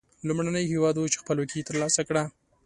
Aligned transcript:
لومړنی 0.27 0.63
هېواد 0.71 0.95
و 0.97 1.11
چې 1.11 1.21
خپلواکي 1.21 1.61
تر 1.67 1.75
لاسه 1.81 2.01
کړه. 2.09 2.23